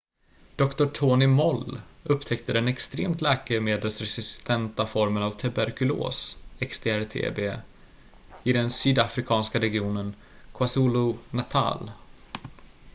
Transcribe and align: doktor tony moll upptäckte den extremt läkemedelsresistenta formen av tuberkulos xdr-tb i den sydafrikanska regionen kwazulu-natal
doktor 0.55 0.85
tony 0.85 1.27
moll 1.27 1.79
upptäckte 2.03 2.53
den 2.53 2.67
extremt 2.67 3.21
läkemedelsresistenta 3.21 4.85
formen 4.85 5.23
av 5.23 5.31
tuberkulos 5.31 6.37
xdr-tb 6.59 7.57
i 8.43 8.53
den 8.53 8.69
sydafrikanska 8.69 9.59
regionen 9.59 10.15
kwazulu-natal 10.53 11.91